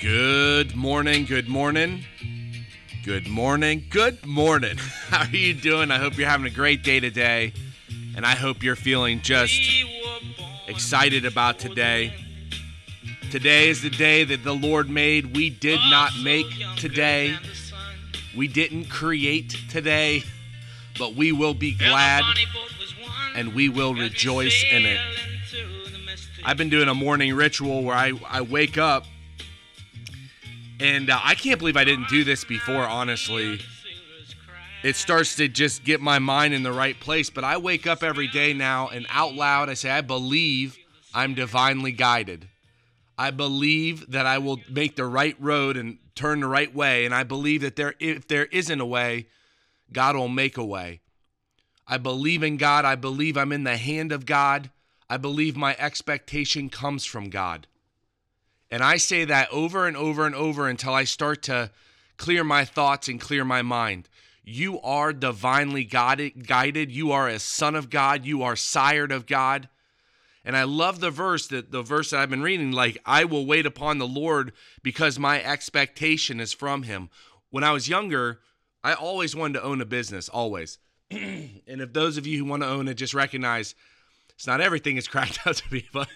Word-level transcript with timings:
Good 0.00 0.74
morning, 0.74 1.26
good 1.26 1.46
morning. 1.46 2.06
Good 3.04 3.28
morning, 3.28 3.84
good 3.90 4.24
morning. 4.24 4.78
How 5.08 5.26
are 5.26 5.36
you 5.36 5.52
doing? 5.52 5.90
I 5.90 5.98
hope 5.98 6.16
you're 6.16 6.26
having 6.26 6.46
a 6.46 6.54
great 6.54 6.82
day 6.82 7.00
today. 7.00 7.52
And 8.16 8.24
I 8.24 8.34
hope 8.34 8.62
you're 8.62 8.76
feeling 8.76 9.20
just 9.20 9.60
excited 10.66 11.26
about 11.26 11.58
today. 11.58 12.14
Today 13.30 13.68
is 13.68 13.82
the 13.82 13.90
day 13.90 14.24
that 14.24 14.42
the 14.42 14.54
Lord 14.54 14.88
made. 14.88 15.36
We 15.36 15.50
did 15.50 15.80
not 15.90 16.12
make 16.24 16.46
today. 16.78 17.36
We 18.34 18.48
didn't 18.48 18.86
create 18.86 19.54
today, 19.68 20.22
but 20.98 21.14
we 21.14 21.30
will 21.30 21.52
be 21.52 21.74
glad 21.74 22.24
and 23.36 23.54
we 23.54 23.68
will 23.68 23.92
rejoice 23.92 24.64
in 24.72 24.86
it. 24.86 24.98
I've 26.42 26.56
been 26.56 26.70
doing 26.70 26.88
a 26.88 26.94
morning 26.94 27.34
ritual 27.34 27.84
where 27.84 27.96
I, 27.96 28.12
I 28.26 28.40
wake 28.40 28.78
up 28.78 29.04
and 30.80 31.10
uh, 31.10 31.20
I 31.22 31.34
can't 31.34 31.58
believe 31.58 31.76
I 31.76 31.84
didn't 31.84 32.08
do 32.08 32.24
this 32.24 32.44
before, 32.44 32.84
honestly. 32.84 33.60
It 34.82 34.96
starts 34.96 35.36
to 35.36 35.46
just 35.46 35.84
get 35.84 36.00
my 36.00 36.18
mind 36.18 36.54
in 36.54 36.62
the 36.62 36.72
right 36.72 36.98
place. 36.98 37.28
But 37.28 37.44
I 37.44 37.58
wake 37.58 37.86
up 37.86 38.02
every 38.02 38.28
day 38.28 38.54
now 38.54 38.88
and 38.88 39.06
out 39.10 39.34
loud 39.34 39.68
I 39.68 39.74
say, 39.74 39.90
I 39.90 40.00
believe 40.00 40.78
I'm 41.14 41.34
divinely 41.34 41.92
guided. 41.92 42.48
I 43.18 43.30
believe 43.30 44.10
that 44.12 44.24
I 44.24 44.38
will 44.38 44.58
make 44.70 44.96
the 44.96 45.04
right 45.04 45.36
road 45.38 45.76
and 45.76 45.98
turn 46.14 46.40
the 46.40 46.48
right 46.48 46.74
way. 46.74 47.04
And 47.04 47.14
I 47.14 47.24
believe 47.24 47.60
that 47.60 47.76
there, 47.76 47.94
if 48.00 48.26
there 48.26 48.46
isn't 48.46 48.80
a 48.80 48.86
way, 48.86 49.26
God 49.92 50.16
will 50.16 50.28
make 50.28 50.56
a 50.56 50.64
way. 50.64 51.00
I 51.86 51.98
believe 51.98 52.42
in 52.42 52.56
God. 52.56 52.86
I 52.86 52.94
believe 52.94 53.36
I'm 53.36 53.52
in 53.52 53.64
the 53.64 53.76
hand 53.76 54.12
of 54.12 54.24
God. 54.24 54.70
I 55.10 55.18
believe 55.18 55.56
my 55.56 55.76
expectation 55.78 56.70
comes 56.70 57.04
from 57.04 57.28
God. 57.28 57.66
And 58.70 58.82
I 58.82 58.96
say 58.96 59.24
that 59.24 59.50
over 59.50 59.86
and 59.86 59.96
over 59.96 60.26
and 60.26 60.34
over 60.34 60.68
until 60.68 60.94
I 60.94 61.04
start 61.04 61.42
to 61.44 61.70
clear 62.16 62.44
my 62.44 62.64
thoughts 62.64 63.08
and 63.08 63.20
clear 63.20 63.44
my 63.44 63.62
mind. 63.62 64.08
You 64.44 64.80
are 64.80 65.12
divinely 65.12 65.84
guided. 65.84 66.90
You 66.90 67.12
are 67.12 67.28
a 67.28 67.38
son 67.38 67.74
of 67.74 67.90
God. 67.90 68.24
You 68.24 68.42
are 68.42 68.56
sired 68.56 69.12
of 69.12 69.26
God. 69.26 69.68
And 70.44 70.56
I 70.56 70.64
love 70.64 71.00
the 71.00 71.10
verse 71.10 71.46
that 71.48 71.70
the 71.70 71.82
verse 71.82 72.10
that 72.10 72.20
I've 72.20 72.30
been 72.30 72.42
reading, 72.42 72.72
like, 72.72 72.98
I 73.04 73.24
will 73.24 73.44
wait 73.44 73.66
upon 73.66 73.98
the 73.98 74.06
Lord 74.06 74.52
because 74.82 75.18
my 75.18 75.42
expectation 75.42 76.40
is 76.40 76.52
from 76.52 76.84
him. 76.84 77.10
When 77.50 77.64
I 77.64 77.72
was 77.72 77.88
younger, 77.88 78.40
I 78.82 78.94
always 78.94 79.36
wanted 79.36 79.54
to 79.54 79.62
own 79.62 79.80
a 79.80 79.86
business, 79.86 80.28
always. 80.28 80.78
and 81.10 81.60
if 81.66 81.92
those 81.92 82.16
of 82.16 82.26
you 82.26 82.38
who 82.38 82.44
want 82.44 82.62
to 82.62 82.68
own 82.68 82.88
it 82.88 82.94
just 82.94 83.14
recognize 83.14 83.74
it's 84.30 84.46
not 84.46 84.60
everything 84.60 84.96
is 84.96 85.08
cracked 85.08 85.40
out 85.46 85.56
to 85.56 85.68
be, 85.68 85.86
but 85.92 86.08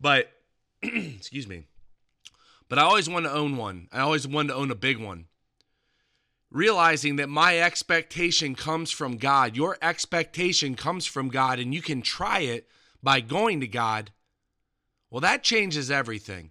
but 0.00 0.30
excuse 0.82 1.46
me. 1.46 1.64
But 2.68 2.78
I 2.78 2.82
always 2.82 3.08
wanted 3.08 3.28
to 3.28 3.34
own 3.34 3.56
one. 3.56 3.88
I 3.92 4.00
always 4.00 4.26
wanted 4.26 4.48
to 4.48 4.54
own 4.56 4.70
a 4.70 4.76
big 4.76 4.98
one. 4.98 5.26
Realizing 6.50 7.16
that 7.16 7.28
my 7.28 7.58
expectation 7.58 8.54
comes 8.54 8.90
from 8.90 9.16
God. 9.16 9.56
Your 9.56 9.78
expectation 9.82 10.74
comes 10.74 11.06
from 11.06 11.28
God, 11.28 11.58
and 11.58 11.74
you 11.74 11.82
can 11.82 12.02
try 12.02 12.40
it 12.40 12.68
by 13.02 13.20
going 13.20 13.60
to 13.60 13.68
God. 13.68 14.10
Well, 15.10 15.20
that 15.20 15.42
changes 15.42 15.90
everything. 15.90 16.50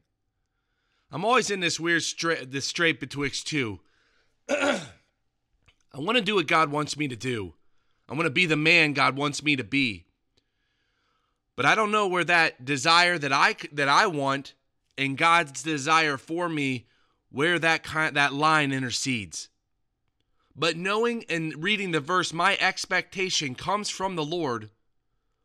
I'm 1.12 1.26
always 1.26 1.50
in 1.50 1.60
this 1.60 1.80
weird 1.80 2.04
strait 2.04 2.52
this 2.52 2.66
strait 2.66 3.00
betwixt 3.00 3.48
two. 3.48 3.80
I 4.50 4.82
want 5.94 6.18
to 6.18 6.24
do 6.24 6.36
what 6.36 6.48
God 6.48 6.72
wants 6.72 6.98
me 6.98 7.08
to 7.08 7.16
do. 7.16 7.54
I 8.10 8.14
want 8.14 8.26
to 8.26 8.32
be 8.32 8.46
the 8.46 8.58
man 8.58 8.94
God 8.94 9.16
wants 9.16 9.42
me 9.44 9.56
to 9.56 9.64
be. 9.64 10.06
But 11.56 11.66
I 11.66 11.74
don't 11.74 11.92
know 11.92 12.08
where 12.08 12.26
that 12.26 12.66
desire 12.66 13.18
that 13.18 13.32
I 13.32 13.56
that 13.72 13.88
I 13.88 14.08
want 14.08 14.54
and 14.98 15.18
God's 15.18 15.64
desire 15.64 16.18
for 16.18 16.48
me 16.50 16.86
where 17.30 17.60
that 17.60 17.84
kind 17.84 18.16
that 18.16 18.34
line 18.34 18.72
intercedes. 18.72 19.50
But 20.56 20.78
knowing 20.78 21.26
and 21.30 21.62
reading 21.62 21.92
the 21.92 22.00
verse, 22.00 22.32
my 22.32 22.58
expectation 22.62 23.56
comes 23.56 23.90
from 23.90 24.16
the 24.16 24.24
Lord. 24.24 24.70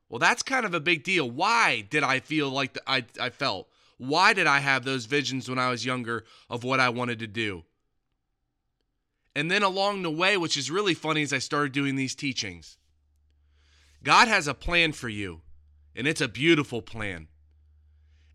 Well, 0.08 0.20
that's 0.20 0.42
kind 0.42 0.64
of 0.64 0.74
a 0.74 0.80
big 0.80 1.02
deal. 1.02 1.28
Why 1.28 1.84
did 1.88 2.02
I 2.02 2.20
feel 2.20 2.48
like 2.48 2.74
the, 2.74 2.82
I, 2.86 3.04
I 3.20 3.30
felt? 3.30 3.68
Why 3.98 4.32
did 4.32 4.46
I 4.46 4.60
have 4.60 4.84
those 4.84 5.06
visions 5.06 5.48
when 5.48 5.58
I 5.58 5.70
was 5.70 5.84
younger 5.84 6.24
of 6.48 6.64
what 6.64 6.80
I 6.80 6.88
wanted 6.88 7.18
to 7.18 7.26
do? 7.26 7.64
And 9.34 9.50
then 9.50 9.62
along 9.62 10.02
the 10.02 10.10
way, 10.10 10.36
which 10.36 10.56
is 10.56 10.70
really 10.70 10.94
funny 10.94 11.22
as 11.22 11.32
I 11.32 11.38
started 11.38 11.72
doing 11.72 11.96
these 11.96 12.14
teachings, 12.14 12.76
God 14.02 14.28
has 14.28 14.48
a 14.48 14.54
plan 14.54 14.92
for 14.92 15.08
you, 15.08 15.42
and 15.94 16.08
it's 16.08 16.20
a 16.20 16.28
beautiful 16.28 16.82
plan 16.82 17.28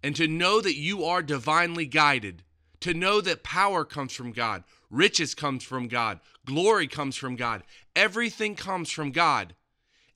and 0.05 0.15
to 0.15 0.27
know 0.27 0.61
that 0.61 0.77
you 0.77 1.03
are 1.03 1.23
divinely 1.23 1.87
guided, 1.87 2.43
to 2.79 2.93
know 2.93 3.21
that 3.21 3.41
power 3.41 3.83
comes 3.83 4.13
from 4.13 4.31
God, 4.31 4.63
riches 4.91 5.33
comes 5.33 5.63
from 5.63 5.87
God, 5.87 6.19
glory 6.45 6.85
comes 6.85 7.15
from 7.15 7.35
God, 7.35 7.63
everything 7.95 8.53
comes 8.53 8.91
from 8.91 9.09
God, 9.09 9.55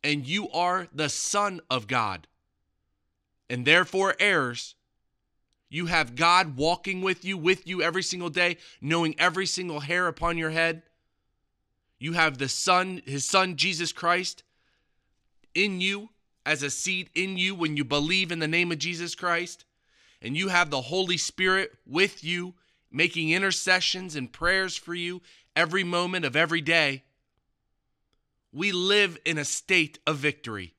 and 0.03 0.27
you 0.27 0.47
are 0.51 0.87
the 0.93 1.09
son 1.09 1.59
of 1.71 1.87
God. 1.87 2.27
And 3.49 3.65
therefore 3.65 4.15
heirs. 4.19 4.75
You 5.71 5.87
have 5.87 6.15
God 6.15 6.55
walking 6.55 7.01
with 7.01 7.25
you, 7.25 7.35
with 7.35 7.67
you 7.67 7.81
every 7.81 8.03
single 8.03 8.29
day, 8.29 8.57
knowing 8.79 9.15
every 9.17 9.47
single 9.47 9.79
hair 9.79 10.05
upon 10.05 10.37
your 10.37 10.51
head. 10.51 10.83
You 11.97 12.13
have 12.13 12.37
the 12.37 12.47
Son, 12.47 13.01
His 13.05 13.25
Son, 13.25 13.55
Jesus 13.55 13.91
Christ, 13.91 14.43
in 15.55 15.81
you 15.81 16.09
as 16.45 16.61
a 16.61 16.69
seed 16.69 17.09
in 17.15 17.37
you 17.37 17.55
when 17.55 17.75
you 17.75 17.83
believe 17.83 18.31
in 18.31 18.37
the 18.37 18.47
name 18.47 18.71
of 18.71 18.77
Jesus 18.77 19.15
Christ 19.15 19.65
and 20.21 20.35
you 20.35 20.49
have 20.49 20.69
the 20.69 20.81
Holy 20.81 21.17
Spirit 21.17 21.71
with 21.85 22.23
you, 22.23 22.53
making 22.91 23.29
intercessions 23.29 24.15
and 24.15 24.31
prayers 24.31 24.75
for 24.75 24.93
you 24.93 25.21
every 25.55 25.83
moment 25.83 26.25
of 26.25 26.35
every 26.35 26.61
day, 26.61 27.03
we 28.51 28.71
live 28.71 29.17
in 29.25 29.37
a 29.37 29.45
state 29.45 29.99
of 30.07 30.17
victory. 30.17 30.73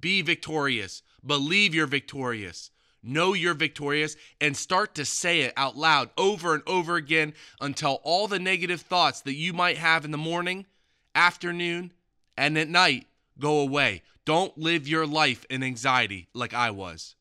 Be 0.00 0.22
victorious. 0.22 1.02
Believe 1.24 1.74
you're 1.74 1.86
victorious. 1.86 2.70
Know 3.02 3.32
you're 3.32 3.54
victorious 3.54 4.16
and 4.40 4.56
start 4.56 4.94
to 4.94 5.04
say 5.04 5.42
it 5.42 5.52
out 5.56 5.76
loud 5.76 6.10
over 6.16 6.54
and 6.54 6.62
over 6.66 6.96
again 6.96 7.34
until 7.60 8.00
all 8.02 8.26
the 8.26 8.38
negative 8.38 8.80
thoughts 8.80 9.20
that 9.22 9.34
you 9.34 9.52
might 9.52 9.78
have 9.78 10.04
in 10.04 10.10
the 10.10 10.18
morning, 10.18 10.66
afternoon, 11.14 11.92
and 12.36 12.58
at 12.58 12.68
night 12.68 13.06
go 13.38 13.60
away. 13.60 14.02
Don't 14.24 14.56
live 14.58 14.88
your 14.88 15.06
life 15.06 15.46
in 15.48 15.62
anxiety 15.62 16.28
like 16.34 16.54
I 16.54 16.70
was. 16.70 17.14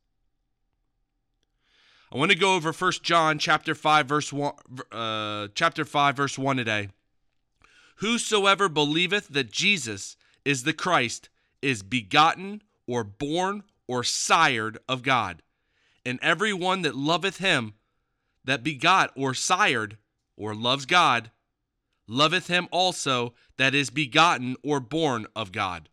I 2.12 2.18
want 2.18 2.32
to 2.32 2.38
go 2.38 2.56
over 2.56 2.72
First 2.72 3.04
John 3.04 3.38
chapter 3.38 3.76
5 3.76 4.06
verse 4.06 4.32
1 4.32 4.54
uh, 4.92 5.48
chapter 5.54 5.84
5 5.84 6.16
verse 6.16 6.38
1 6.38 6.58
today. 6.58 6.90
Whosoever 7.98 8.70
believeth 8.70 9.28
that 9.30 9.52
Jesus 9.52 10.16
is 10.46 10.64
the 10.64 10.74
Christ 10.74 11.30
is 11.62 11.84
begotten 11.84 12.62
or 12.88 13.04
born 13.04 13.64
or 13.88 14.04
sired 14.04 14.78
of 14.88 15.04
God. 15.04 15.42
And 16.06 16.20
every 16.22 16.54
one 16.54 16.84
that 16.84 16.96
loveth 16.96 17.40
him 17.40 17.74
that 18.46 18.64
begot 18.64 19.12
or 19.16 19.34
sired 19.34 19.98
or 20.38 20.56
loves 20.56 20.86
God 20.86 21.32
loveth 22.08 22.48
him 22.48 22.70
also 22.72 23.34
that 23.58 23.76
is 23.76 23.90
begotten 23.90 24.56
or 24.64 24.80
born 24.80 25.28
of 25.36 25.52
God. 25.52 25.90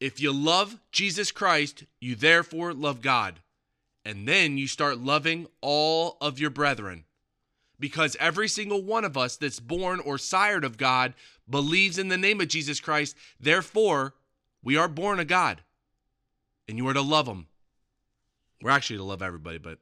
If 0.00 0.20
you 0.20 0.32
love 0.32 0.78
Jesus 0.92 1.30
Christ, 1.30 1.84
you 2.00 2.14
therefore 2.14 2.72
love 2.72 3.02
God. 3.02 3.40
And 4.06 4.28
then 4.28 4.56
you 4.56 4.68
start 4.68 4.98
loving 4.98 5.48
all 5.60 6.16
of 6.20 6.38
your 6.38 6.48
brethren. 6.48 7.06
Because 7.80 8.16
every 8.20 8.46
single 8.46 8.80
one 8.80 9.04
of 9.04 9.16
us 9.16 9.36
that's 9.36 9.58
born 9.58 9.98
or 9.98 10.16
sired 10.16 10.62
of 10.62 10.78
God 10.78 11.12
believes 11.50 11.98
in 11.98 12.06
the 12.06 12.16
name 12.16 12.40
of 12.40 12.46
Jesus 12.46 12.78
Christ. 12.78 13.16
Therefore, 13.40 14.14
we 14.62 14.76
are 14.76 14.86
born 14.86 15.18
of 15.18 15.26
God. 15.26 15.62
And 16.68 16.78
you 16.78 16.86
are 16.86 16.94
to 16.94 17.02
love 17.02 17.26
them. 17.26 17.48
We're 18.62 18.70
actually 18.70 18.98
to 18.98 19.02
love 19.02 19.22
everybody, 19.22 19.58
but 19.58 19.80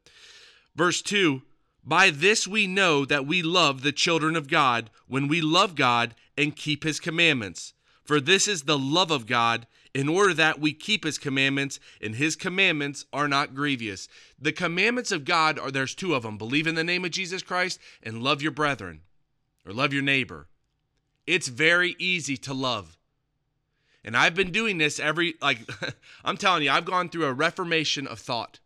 verse 0.75 1.03
2 1.03 1.43
By 1.85 2.09
this 2.09 2.49
we 2.49 2.67
know 2.67 3.05
that 3.05 3.27
we 3.27 3.43
love 3.43 3.83
the 3.83 3.93
children 3.93 4.37
of 4.37 4.49
God 4.49 4.89
when 5.07 5.29
we 5.29 5.43
love 5.43 5.75
God 5.75 6.15
and 6.35 6.57
keep 6.57 6.83
his 6.83 6.99
commandments. 6.99 7.75
For 8.03 8.21
this 8.21 8.49
is 8.49 8.63
the 8.63 8.79
love 8.79 9.11
of 9.11 9.27
God 9.27 9.67
in 9.95 10.09
order 10.09 10.35
that 10.35 10.61
we 10.61 10.73
keep 10.73 11.05
his 11.05 11.19
commandments, 11.19 11.79
and 12.01 12.17
his 12.17 12.35
commandments 12.35 13.07
are 13.13 13.29
not 13.29 13.55
grievous. 13.55 14.09
The 14.41 14.53
commandments 14.53 15.13
of 15.13 15.25
God 15.25 15.59
are 15.59 15.71
there's 15.71 15.95
two 15.95 16.15
of 16.15 16.25
them 16.25 16.37
believe 16.37 16.67
in 16.67 16.75
the 16.75 16.83
name 16.83 17.05
of 17.05 17.13
Jesus 17.13 17.43
Christ 17.43 17.79
and 18.03 18.23
love 18.23 18.43
your 18.43 18.51
brethren 18.51 19.03
or 19.65 19.73
love 19.73 19.93
your 19.93 20.03
neighbor. 20.03 20.49
It's 21.27 21.47
very 21.47 21.95
easy 22.01 22.37
to 22.39 22.53
love. 22.53 22.99
And 24.05 24.17
I've 24.17 24.35
been 24.35 24.51
doing 24.51 24.79
this 24.79 24.99
every, 24.99 25.35
like, 25.41 25.61
I'm 26.25 26.37
telling 26.37 26.65
you, 26.65 26.71
I've 26.71 26.85
gone 26.85 27.09
through 27.09 27.25
a 27.27 27.33
reformation 27.33 28.07
of 28.07 28.19
thought. 28.19 28.59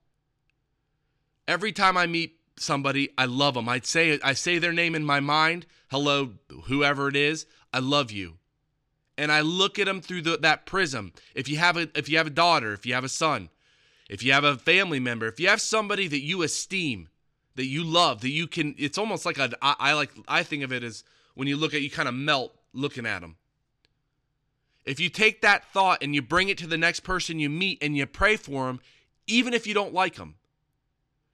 Every 1.47 1.73
time 1.73 1.97
I 1.97 2.07
meet 2.07 2.37
somebody, 2.57 3.11
I 3.19 3.27
love 3.27 3.55
them. 3.55 3.69
I 3.69 3.81
say, 3.81 4.19
I 4.25 4.33
say 4.33 4.59
their 4.59 4.73
name 4.73 4.95
in 4.95 5.05
my 5.05 5.21
mind. 5.21 5.67
Hello, 5.91 6.33
whoever 6.65 7.09
it 7.09 7.17
is. 7.17 7.47
I 7.73 7.79
love 7.81 8.11
you 8.11 8.38
and 9.19 9.33
I 9.33 9.41
look 9.41 9.79
at 9.79 9.87
them 9.87 10.01
through 10.01 10.23
the, 10.23 10.39
that 10.39 10.65
prism. 10.65 11.13
If 11.35 11.49
you 11.49 11.59
have 11.59 11.77
a 11.77 11.89
if 11.95 12.09
you 12.09 12.17
have 12.17 12.29
a 12.29 12.31
daughter, 12.31 12.73
if 12.73 12.87
you 12.87 12.95
have 12.95 13.05
a 13.05 13.09
son, 13.09 13.51
if 14.09 14.23
you 14.23 14.33
have 14.33 14.45
a 14.45 14.57
family 14.57 15.01
member, 15.01 15.27
if 15.27 15.39
you 15.41 15.49
have 15.49 15.61
somebody 15.61 16.07
that 16.09 16.23
you 16.23 16.43
esteem, 16.43 17.09
that 17.57 17.67
you 17.67 17.83
love, 17.85 18.21
that 18.23 18.31
you 18.31 18.47
can. 18.47 18.75
It's 18.79 18.97
almost 18.97 19.27
like 19.27 19.37
a. 19.37 19.51
I, 19.61 19.75
I 19.79 19.93
like. 19.93 20.13
I 20.29 20.45
think 20.45 20.63
of 20.63 20.73
it 20.73 20.85
as 20.85 21.03
when 21.35 21.49
you 21.49 21.57
look 21.57 21.75
at, 21.75 21.83
you 21.83 21.91
kind 21.91 22.09
of 22.09 22.15
melt 22.15 22.55
looking 22.73 23.05
at 23.05 23.21
them. 23.21 23.37
If 24.87 25.01
you 25.01 25.11
take 25.11 25.43
that 25.43 25.71
thought 25.73 26.03
and 26.03 26.15
you 26.15 26.23
bring 26.23 26.49
it 26.49 26.57
to 26.59 26.67
the 26.67 26.79
next 26.79 27.01
person 27.01 27.39
you 27.39 27.51
meet 27.51 27.83
and 27.83 27.97
you 27.97 28.07
pray 28.07 28.37
for 28.37 28.67
them, 28.67 28.81
even 29.27 29.53
if 29.53 29.67
you 29.67 29.75
don't 29.75 29.93
like 29.93 30.15
them, 30.15 30.37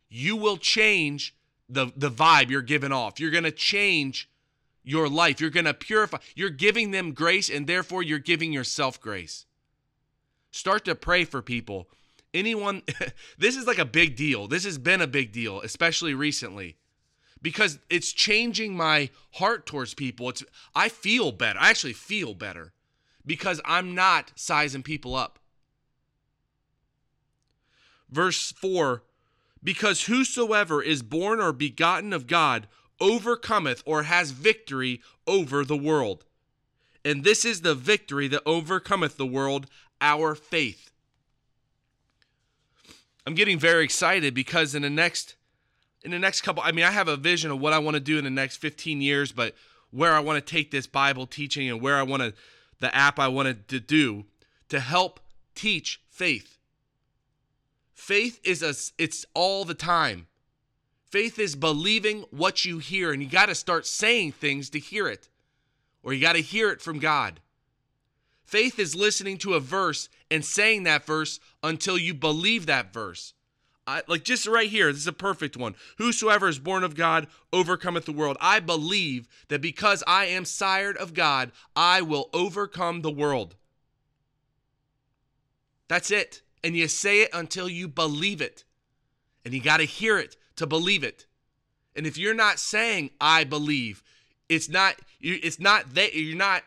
you 0.09 0.35
will 0.37 0.57
change 0.57 1.37
the 1.69 1.93
the 1.95 2.11
vibe 2.11 2.49
you're 2.49 2.63
giving 2.63 2.93
off. 2.93 3.21
You're 3.21 3.31
going 3.31 3.45
to 3.45 3.53
change 3.53 4.29
your 4.85 5.09
life. 5.09 5.41
You're 5.41 5.51
going 5.51 5.65
to 5.65 5.75
purify. 5.75 6.19
You're 6.37 6.51
giving 6.51 6.91
them 6.91 7.13
grace 7.13 7.51
and 7.51 7.67
therefore 7.67 8.03
you're 8.03 8.19
giving 8.19 8.53
yourself 8.53 9.01
grace. 9.01 9.47
Start 10.51 10.85
to 10.85 10.95
pray 10.95 11.25
for 11.25 11.43
people. 11.43 11.89
Anyone 12.33 12.83
this 13.39 13.57
is 13.57 13.67
like 13.67 13.79
a 13.79 13.85
big 13.85 14.15
deal. 14.15 14.47
This 14.47 14.65
has 14.65 14.79
been 14.79 15.01
a 15.01 15.07
big 15.07 15.33
deal, 15.33 15.61
especially 15.63 16.15
recently. 16.15 16.77
Because 17.43 17.79
it's 17.91 18.13
changing 18.13 18.77
my 18.77 19.11
heart 19.33 19.67
towards 19.67 19.95
people. 19.95 20.29
It's 20.29 20.45
I 20.75 20.89
feel 20.89 21.33
better. 21.33 21.59
I 21.59 21.71
actually 21.71 21.93
feel 21.93 22.35
better 22.35 22.73
because 23.27 23.61
I'm 23.65 23.95
not 23.95 24.33
sizing 24.37 24.83
people 24.83 25.15
up. 25.15 25.39
Verse 28.11 28.53
4 28.53 29.03
because 29.65 30.05
whosoever 30.05 30.83
is 30.83 31.03
born 31.03 31.41
or 31.41 31.53
begotten 31.53 32.13
of 32.13 32.27
God 32.27 32.69
overcometh 33.01 33.83
or 33.85 34.05
has 34.05 34.31
victory 34.31 35.01
over 35.27 35.65
the 35.65 35.77
world. 35.77 36.25
And 37.05 37.25
this 37.25 37.45
is 37.45 37.61
the 37.61 37.75
victory 37.75 38.29
that 38.29 38.43
overcometh 38.47 39.17
the 39.17 39.27
world, 39.27 39.67
our 40.01 40.35
faith. 40.35 40.91
I'm 43.27 43.35
getting 43.35 43.59
very 43.59 43.85
excited 43.85 44.35
because 44.35 44.75
in 44.75 44.83
the 44.83 44.91
next 44.91 45.37
in 46.03 46.11
the 46.11 46.19
next 46.19 46.43
couple 46.43 46.63
I 46.63 46.73
mean 46.73 46.85
I 46.85 46.91
have 46.91 47.09
a 47.09 47.17
vision 47.17 47.51
of 47.51 47.61
what 47.61 47.73
I 47.73 47.79
want 47.79 47.95
to 47.95 48.01
do 48.01 48.19
in 48.19 48.25
the 48.25 48.31
next 48.31 48.59
15 48.59 49.01
years, 49.01 49.33
but 49.33 49.55
where 49.91 50.13
I 50.13 50.21
want 50.21 50.45
to 50.45 50.53
take 50.53 50.71
this 50.71 50.87
Bible 50.87 51.27
teaching 51.27 51.71
and 51.71 51.81
where 51.81 51.97
I 51.97 52.03
want 52.03 52.23
to 52.23 52.35
the 52.81 52.95
app 52.95 53.19
I 53.19 53.29
wanted 53.29 53.69
to 53.69 53.81
do 53.81 54.25
to 54.69 54.81
help 54.81 55.21
teach 55.55 56.01
faith. 56.11 56.59
Faith 57.95 58.41
is 58.45 58.63
a 58.63 58.75
it's 59.03 59.25
all 59.35 59.65
the 59.65 59.75
time. 59.75 60.27
Faith 61.15 61.39
is 61.39 61.55
believing 61.55 62.25
what 62.33 62.65
you 62.65 62.79
hear 62.79 63.13
and 63.13 63.23
you 63.23 63.29
got 63.29 63.47
to 63.47 63.55
start 63.55 63.87
saying 63.87 64.33
things 64.33 64.69
to 64.69 64.81
hear 64.81 65.07
it. 65.07 65.29
Or 66.03 66.13
you 66.13 66.21
got 66.21 66.33
to 66.33 66.43
hear 66.43 66.71
it 66.71 66.81
from 66.81 66.99
God. 66.99 67.39
Faith 68.45 68.81
is 68.81 68.97
listening 68.97 69.39
to 69.39 69.55
a 69.55 69.61
verse 69.61 70.09
and 70.29 70.45
saying 70.45 70.83
that 70.83 71.07
verse 71.07 71.39
until 71.63 71.97
you 71.97 72.15
believe 72.15 72.67
that 72.67 72.93
verse. 72.93 73.33
I, 73.87 74.03
like 74.09 74.25
just 74.25 74.49
right 74.49 74.69
here, 74.69 74.91
this 74.91 75.03
is 75.03 75.07
a 75.07 75.13
perfect 75.13 75.57
one. 75.57 75.77
Whosoever 75.99 76.49
is 76.49 76.59
born 76.59 76.83
of 76.83 76.97
God 76.97 77.29
overcometh 77.53 78.07
the 78.07 78.13
world. 78.13 78.37
I 78.41 78.59
believe 78.59 79.29
that 79.51 79.63
because 79.63 80.03
I 80.09 80.25
am 80.25 80.45
sired 80.45 80.97
of 80.97 81.15
God, 81.15 81.53
I 81.77 82.03
will 82.03 82.29
overcome 82.33 83.03
the 83.03 83.13
world. 83.13 83.55
That's 85.87 86.11
it 86.11 86.43
and 86.65 86.77
you 86.77 86.89
say 86.89 87.21
it 87.21 87.31
until 87.33 87.69
you 87.69 87.87
believe 87.87 88.41
it. 88.41 88.65
And 89.45 89.55
you 89.55 89.61
got 89.61 89.77
to 89.77 89.85
hear 89.85 90.19
it 90.19 90.37
to 90.57 90.67
believe 90.67 91.05
it. 91.05 91.27
And 91.97 92.07
if 92.07 92.19
you're 92.19 92.35
not 92.35 92.59
saying 92.59 93.11
I 93.21 93.45
believe, 93.45 94.03
it's 94.49 94.69
not 94.69 94.97
it's 95.21 95.61
not 95.61 95.95
that 95.95 96.15
you're 96.15 96.37
not 96.37 96.63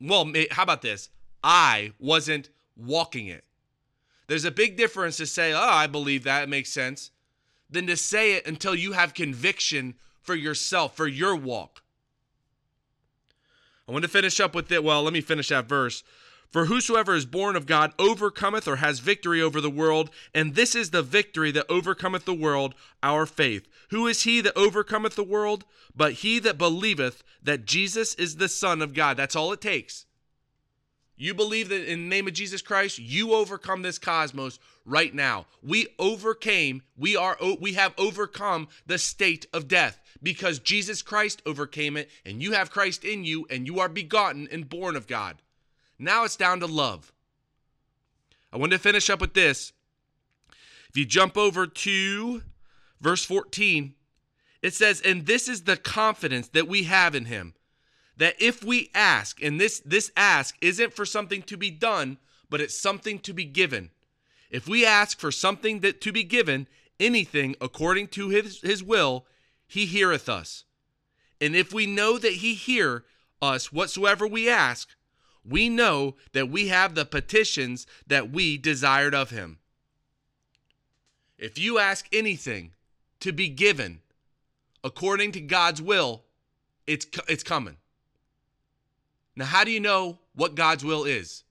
well, 0.00 0.30
how 0.50 0.62
about 0.62 0.82
this? 0.82 1.08
I 1.42 1.92
wasn't 1.98 2.50
walking 2.76 3.28
it. 3.28 3.44
There's 4.26 4.44
a 4.44 4.50
big 4.50 4.76
difference 4.76 5.16
to 5.18 5.26
say, 5.26 5.52
"Oh, 5.52 5.60
I 5.60 5.86
believe 5.86 6.24
that, 6.24 6.42
it 6.42 6.48
makes 6.48 6.70
sense," 6.70 7.10
than 7.70 7.86
to 7.86 7.96
say 7.96 8.34
it 8.34 8.46
until 8.46 8.74
you 8.74 8.92
have 8.92 9.14
conviction 9.14 9.94
for 10.22 10.34
yourself, 10.34 10.96
for 10.96 11.06
your 11.06 11.34
walk. 11.34 11.82
I 13.88 13.92
want 13.92 14.02
to 14.02 14.08
finish 14.08 14.40
up 14.40 14.54
with 14.54 14.70
it. 14.72 14.82
Well, 14.82 15.02
let 15.02 15.12
me 15.12 15.20
finish 15.20 15.48
that 15.48 15.68
verse. 15.68 16.02
For 16.50 16.66
whosoever 16.66 17.14
is 17.14 17.26
born 17.26 17.56
of 17.56 17.66
God 17.66 17.92
overcometh 17.98 18.68
or 18.68 18.76
has 18.76 19.00
victory 19.00 19.42
over 19.42 19.60
the 19.60 19.70
world, 19.70 20.10
and 20.34 20.54
this 20.54 20.74
is 20.74 20.90
the 20.90 21.02
victory 21.02 21.50
that 21.50 21.66
overcometh 21.68 22.24
the 22.24 22.34
world, 22.34 22.74
our 23.02 23.26
faith. 23.26 23.68
Who 23.90 24.06
is 24.06 24.22
he 24.22 24.40
that 24.40 24.56
overcometh 24.56 25.16
the 25.16 25.24
world? 25.24 25.64
But 25.94 26.14
he 26.14 26.38
that 26.40 26.58
believeth 26.58 27.22
that 27.42 27.66
Jesus 27.66 28.14
is 28.14 28.36
the 28.36 28.48
Son 28.48 28.82
of 28.82 28.94
God. 28.94 29.16
That's 29.16 29.36
all 29.36 29.52
it 29.52 29.60
takes. 29.60 30.06
You 31.16 31.32
believe 31.32 31.70
that 31.70 31.90
in 31.90 32.02
the 32.02 32.08
name 32.08 32.26
of 32.26 32.34
Jesus 32.34 32.60
Christ, 32.60 32.98
you 32.98 33.32
overcome 33.32 33.82
this 33.82 33.98
cosmos 33.98 34.58
right 34.84 35.14
now. 35.14 35.46
We 35.62 35.88
overcame, 35.98 36.82
we 36.96 37.16
are 37.16 37.38
we 37.58 37.72
have 37.72 37.94
overcome 37.96 38.68
the 38.86 38.98
state 38.98 39.46
of 39.54 39.66
death 39.66 39.98
because 40.22 40.58
Jesus 40.58 41.00
Christ 41.00 41.40
overcame 41.46 41.96
it 41.96 42.10
and 42.26 42.42
you 42.42 42.52
have 42.52 42.70
Christ 42.70 43.02
in 43.04 43.24
you 43.24 43.46
and 43.48 43.66
you 43.66 43.80
are 43.80 43.88
begotten 43.88 44.46
and 44.52 44.68
born 44.68 44.94
of 44.94 45.06
God. 45.06 45.40
Now 45.98 46.24
it's 46.24 46.36
down 46.36 46.60
to 46.60 46.66
love. 46.66 47.12
I 48.52 48.58
want 48.58 48.72
to 48.72 48.78
finish 48.78 49.10
up 49.10 49.20
with 49.20 49.34
this. 49.34 49.72
If 50.88 50.96
you 50.96 51.04
jump 51.04 51.36
over 51.36 51.66
to 51.66 52.42
verse 53.00 53.24
14, 53.24 53.94
it 54.62 54.74
says, 54.74 55.00
And 55.00 55.26
this 55.26 55.48
is 55.48 55.62
the 55.62 55.76
confidence 55.76 56.48
that 56.48 56.68
we 56.68 56.84
have 56.84 57.14
in 57.14 57.26
him, 57.26 57.54
that 58.16 58.34
if 58.40 58.64
we 58.64 58.90
ask, 58.94 59.42
and 59.42 59.60
this, 59.60 59.80
this 59.84 60.10
ask 60.16 60.56
isn't 60.60 60.94
for 60.94 61.04
something 61.04 61.42
to 61.42 61.56
be 61.56 61.70
done, 61.70 62.18
but 62.48 62.60
it's 62.60 62.80
something 62.80 63.18
to 63.20 63.34
be 63.34 63.44
given. 63.44 63.90
If 64.50 64.68
we 64.68 64.86
ask 64.86 65.18
for 65.18 65.32
something 65.32 65.80
that 65.80 66.00
to 66.02 66.12
be 66.12 66.24
given, 66.24 66.66
anything 66.98 67.56
according 67.60 68.08
to 68.08 68.30
his, 68.30 68.60
his 68.60 68.82
will, 68.82 69.26
he 69.66 69.86
heareth 69.86 70.28
us. 70.28 70.64
And 71.40 71.54
if 71.54 71.74
we 71.74 71.86
know 71.86 72.18
that 72.18 72.32
he 72.32 72.54
hear 72.54 73.04
us 73.42 73.70
whatsoever 73.70 74.26
we 74.26 74.48
ask, 74.48 74.95
we 75.48 75.68
know 75.68 76.16
that 76.32 76.48
we 76.48 76.68
have 76.68 76.94
the 76.94 77.04
petitions 77.04 77.86
that 78.06 78.30
we 78.30 78.58
desired 78.58 79.14
of 79.14 79.30
him. 79.30 79.58
If 81.38 81.58
you 81.58 81.78
ask 81.78 82.06
anything 82.12 82.72
to 83.20 83.32
be 83.32 83.48
given 83.48 84.00
according 84.82 85.32
to 85.32 85.40
God's 85.40 85.82
will, 85.82 86.24
it's, 86.86 87.06
it's 87.28 87.42
coming. 87.42 87.76
Now, 89.34 89.44
how 89.44 89.64
do 89.64 89.70
you 89.70 89.80
know 89.80 90.18
what 90.34 90.54
God's 90.54 90.84
will 90.84 91.04
is? 91.04 91.44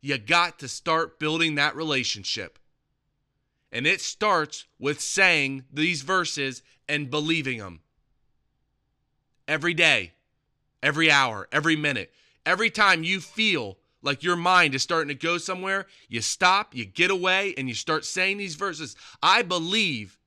You 0.00 0.16
got 0.16 0.58
to 0.60 0.68
start 0.68 1.18
building 1.18 1.56
that 1.56 1.76
relationship. 1.76 2.58
And 3.70 3.86
it 3.86 4.00
starts 4.00 4.64
with 4.78 5.00
saying 5.00 5.64
these 5.70 6.02
verses 6.02 6.62
and 6.88 7.10
believing 7.10 7.58
them 7.58 7.80
every 9.46 9.74
day, 9.74 10.12
every 10.82 11.10
hour, 11.10 11.48
every 11.52 11.76
minute. 11.76 12.12
Every 12.48 12.70
time 12.70 13.04
you 13.04 13.20
feel 13.20 13.76
like 14.00 14.22
your 14.22 14.34
mind 14.34 14.74
is 14.74 14.82
starting 14.82 15.08
to 15.08 15.14
go 15.14 15.36
somewhere, 15.36 15.84
you 16.08 16.22
stop, 16.22 16.74
you 16.74 16.86
get 16.86 17.10
away, 17.10 17.52
and 17.58 17.68
you 17.68 17.74
start 17.74 18.06
saying 18.06 18.38
these 18.38 18.54
verses. 18.54 18.96
I 19.22 19.42
believe 19.42 20.18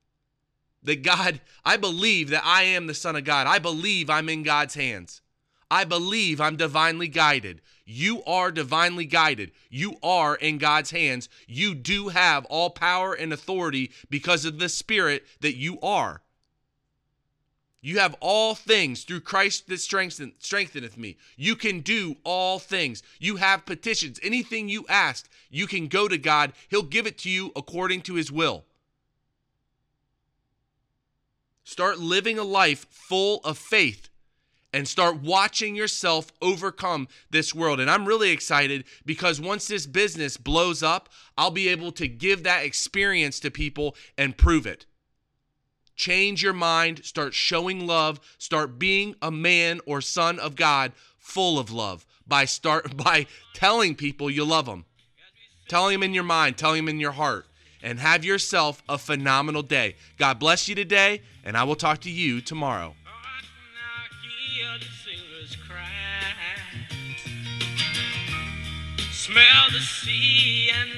that 0.83 1.01
God, 1.01 1.41
I 1.65 1.77
believe 1.77 2.29
that 2.29 2.45
I 2.45 2.61
am 2.61 2.85
the 2.85 2.93
Son 2.93 3.15
of 3.15 3.23
God. 3.23 3.47
I 3.47 3.57
believe 3.57 4.07
I'm 4.07 4.29
in 4.29 4.43
God's 4.43 4.75
hands. 4.75 5.23
I 5.71 5.83
believe 5.83 6.39
I'm 6.39 6.57
divinely 6.57 7.07
guided. 7.07 7.59
You 7.85 8.23
are 8.25 8.51
divinely 8.51 9.05
guided. 9.05 9.51
You 9.71 9.95
are 10.03 10.35
in 10.35 10.59
God's 10.59 10.91
hands. 10.91 11.27
You 11.47 11.73
do 11.73 12.09
have 12.09 12.45
all 12.45 12.69
power 12.69 13.15
and 13.15 13.33
authority 13.33 13.93
because 14.11 14.45
of 14.45 14.59
the 14.59 14.69
Spirit 14.69 15.25
that 15.39 15.55
you 15.55 15.79
are. 15.81 16.21
You 17.81 17.97
have 17.97 18.15
all 18.19 18.53
things 18.53 19.03
through 19.03 19.21
Christ 19.21 19.67
that 19.67 19.79
strengthen, 19.79 20.33
strengtheneth 20.37 20.97
me. 20.97 21.17
You 21.35 21.55
can 21.55 21.79
do 21.79 22.17
all 22.23 22.59
things. 22.59 23.01
You 23.19 23.37
have 23.37 23.65
petitions. 23.65 24.19
Anything 24.21 24.69
you 24.69 24.85
ask, 24.87 25.27
you 25.49 25.65
can 25.65 25.87
go 25.87 26.07
to 26.07 26.19
God. 26.19 26.53
He'll 26.69 26.83
give 26.83 27.07
it 27.07 27.17
to 27.19 27.29
you 27.29 27.51
according 27.55 28.01
to 28.03 28.13
his 28.13 28.31
will. 28.31 28.65
Start 31.63 31.97
living 31.97 32.37
a 32.37 32.43
life 32.43 32.85
full 32.89 33.39
of 33.43 33.57
faith 33.57 34.09
and 34.73 34.87
start 34.87 35.21
watching 35.21 35.75
yourself 35.75 36.31
overcome 36.41 37.07
this 37.31 37.53
world. 37.53 37.79
And 37.79 37.89
I'm 37.89 38.07
really 38.07 38.29
excited 38.29 38.85
because 39.05 39.41
once 39.41 39.67
this 39.67 39.87
business 39.87 40.37
blows 40.37 40.83
up, 40.83 41.09
I'll 41.35 41.51
be 41.51 41.67
able 41.67 41.91
to 41.93 42.07
give 42.07 42.43
that 42.43 42.63
experience 42.63 43.39
to 43.39 43.51
people 43.51 43.95
and 44.17 44.37
prove 44.37 44.67
it. 44.67 44.85
Change 46.01 46.41
your 46.41 46.53
mind, 46.53 47.05
start 47.05 47.35
showing 47.35 47.85
love, 47.85 48.19
start 48.39 48.79
being 48.79 49.13
a 49.21 49.29
man 49.29 49.81
or 49.85 50.01
son 50.01 50.39
of 50.39 50.55
God 50.55 50.93
full 51.19 51.59
of 51.59 51.69
love 51.71 52.07
by 52.27 52.45
start 52.45 52.97
by 53.05 53.27
telling 53.53 53.93
people 53.93 54.27
you 54.27 54.43
love 54.43 54.65
them. 54.65 54.85
Telling 55.67 55.93
them 55.93 56.01
in 56.01 56.15
your 56.15 56.23
mind, 56.23 56.57
telling 56.57 56.85
them 56.85 56.89
in 56.89 56.99
your 56.99 57.11
heart 57.11 57.45
and 57.83 57.99
have 57.99 58.25
yourself 58.25 58.81
a 58.89 58.97
phenomenal 58.97 59.61
day. 59.61 59.93
God 60.17 60.39
bless 60.39 60.67
you 60.67 60.73
today 60.73 61.21
and 61.45 61.55
I 61.55 61.65
will 61.65 61.75
talk 61.75 61.99
to 61.99 62.09
you 62.09 62.41
tomorrow. 62.41 62.95
Smell 69.11 69.69
the 69.71 69.79
sea 69.79 70.71
and 70.73 70.89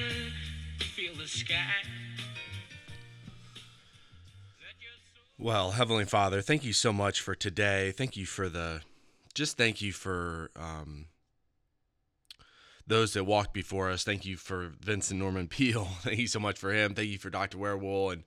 feel 0.80 1.14
the 1.14 1.28
sky. 1.28 1.93
Well, 5.44 5.72
Heavenly 5.72 6.06
Father, 6.06 6.40
thank 6.40 6.64
you 6.64 6.72
so 6.72 6.90
much 6.90 7.20
for 7.20 7.34
today. 7.34 7.92
Thank 7.92 8.16
you 8.16 8.24
for 8.24 8.48
the, 8.48 8.80
just 9.34 9.58
thank 9.58 9.82
you 9.82 9.92
for 9.92 10.50
um, 10.56 11.08
those 12.86 13.12
that 13.12 13.24
walked 13.24 13.52
before 13.52 13.90
us. 13.90 14.04
Thank 14.04 14.24
you 14.24 14.38
for 14.38 14.72
Vincent 14.80 15.20
Norman 15.20 15.46
Peale. 15.48 15.88
Thank 16.00 16.18
you 16.18 16.28
so 16.28 16.40
much 16.40 16.58
for 16.58 16.72
him. 16.72 16.94
Thank 16.94 17.10
you 17.10 17.18
for 17.18 17.28
Dr. 17.28 17.58
Wierwille. 17.58 18.14
And 18.14 18.24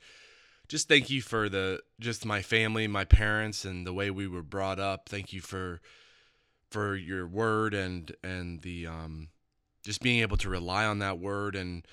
just 0.68 0.88
thank 0.88 1.10
you 1.10 1.24
for 1.24 1.50
the, 1.50 1.82
just 2.00 2.24
my 2.24 2.44
family, 2.44 2.88
my 2.88 3.04
parents, 3.04 3.66
and 3.66 3.88
the 3.88 3.94
way 3.94 4.12
we 4.12 4.28
were 4.28 4.44
brought 4.44 4.80
up. 4.80 5.10
Thank 5.10 5.34
you 5.34 5.42
for, 5.42 5.82
for 6.70 6.96
your 6.96 7.26
word 7.26 7.74
and, 7.74 8.16
and 8.24 8.62
the, 8.62 8.86
um, 8.86 9.30
just 9.84 10.04
being 10.04 10.22
able 10.22 10.38
to 10.38 10.50
rely 10.50 10.86
on 10.86 11.00
that 11.00 11.18
word 11.18 11.56
and 11.56 11.84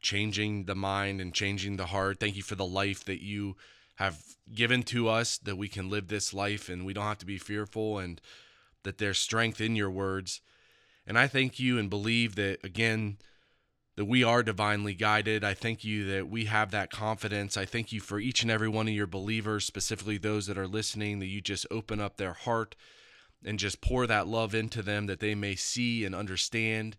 changing 0.00 0.64
the 0.64 0.74
mind 0.74 1.20
and 1.20 1.32
changing 1.32 1.76
the 1.76 1.86
heart. 1.86 2.18
Thank 2.18 2.34
you 2.34 2.42
for 2.42 2.56
the 2.56 2.66
life 2.66 3.04
that 3.04 3.22
you 3.22 3.54
have 3.96 4.22
given 4.54 4.82
to 4.82 5.08
us 5.08 5.38
that 5.38 5.56
we 5.56 5.68
can 5.68 5.90
live 5.90 6.08
this 6.08 6.32
life 6.32 6.68
and 6.68 6.84
we 6.84 6.92
don't 6.92 7.04
have 7.04 7.18
to 7.18 7.26
be 7.26 7.38
fearful 7.38 7.98
and 7.98 8.20
that 8.82 8.98
there's 8.98 9.18
strength 9.18 9.60
in 9.60 9.76
your 9.76 9.90
words. 9.90 10.40
And 11.06 11.18
I 11.18 11.26
thank 11.26 11.58
you 11.58 11.78
and 11.78 11.90
believe 11.90 12.34
that, 12.36 12.64
again, 12.64 13.18
that 13.96 14.04
we 14.06 14.24
are 14.24 14.42
divinely 14.42 14.94
guided. 14.94 15.44
I 15.44 15.54
thank 15.54 15.84
you 15.84 16.04
that 16.06 16.28
we 16.28 16.46
have 16.46 16.70
that 16.70 16.90
confidence. 16.90 17.56
I 17.56 17.64
thank 17.64 17.92
you 17.92 18.00
for 18.00 18.18
each 18.18 18.42
and 18.42 18.50
every 18.50 18.68
one 18.68 18.88
of 18.88 18.94
your 18.94 19.06
believers, 19.06 19.64
specifically 19.64 20.18
those 20.18 20.46
that 20.46 20.58
are 20.58 20.68
listening, 20.68 21.18
that 21.18 21.26
you 21.26 21.40
just 21.40 21.66
open 21.70 22.00
up 22.00 22.16
their 22.16 22.32
heart 22.32 22.74
and 23.44 23.58
just 23.58 23.80
pour 23.80 24.06
that 24.06 24.28
love 24.28 24.54
into 24.54 24.82
them 24.82 25.06
that 25.06 25.20
they 25.20 25.34
may 25.34 25.54
see 25.54 26.04
and 26.04 26.14
understand 26.14 26.96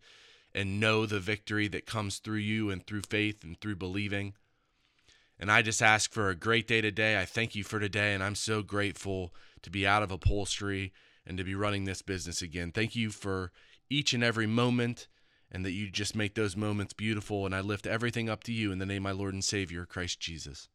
and 0.53 0.79
know 0.79 1.05
the 1.05 1.19
victory 1.19 1.67
that 1.67 1.85
comes 1.85 2.19
through 2.19 2.37
you 2.37 2.69
and 2.69 2.85
through 2.85 3.01
faith 3.01 3.43
and 3.43 3.59
through 3.59 3.75
believing. 3.75 4.33
And 5.43 5.51
I 5.51 5.61
just 5.61 5.81
ask 5.81 6.13
for 6.13 6.29
a 6.29 6.37
great 6.37 6.69
day 6.69 6.79
today. 6.79 7.19
I 7.19 7.25
thank 7.25 7.53
you 7.53 7.65
for 7.65 7.77
today, 7.77 8.13
and 8.13 8.23
I'm 8.23 8.33
so 8.33 8.61
grateful 8.61 9.33
to 9.63 9.69
be 9.69 9.85
out 9.85 10.01
of 10.01 10.09
upholstery 10.09 10.93
and 11.27 11.37
to 11.37 11.43
be 11.43 11.53
running 11.53 11.83
this 11.83 12.01
business 12.01 12.41
again. 12.41 12.71
Thank 12.71 12.95
you 12.95 13.09
for 13.09 13.51
each 13.89 14.13
and 14.13 14.23
every 14.23 14.47
moment, 14.47 15.09
and 15.51 15.65
that 15.65 15.73
you 15.73 15.89
just 15.89 16.15
make 16.15 16.35
those 16.35 16.55
moments 16.55 16.93
beautiful. 16.93 17.45
And 17.45 17.53
I 17.53 17.59
lift 17.59 17.85
everything 17.85 18.29
up 18.29 18.45
to 18.45 18.53
you 18.53 18.71
in 18.71 18.79
the 18.79 18.85
name 18.85 19.05
of 19.05 19.11
my 19.13 19.19
Lord 19.19 19.33
and 19.33 19.43
Savior, 19.43 19.85
Christ 19.85 20.17
Jesus. 20.21 20.69